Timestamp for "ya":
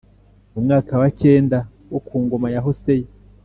2.53-2.63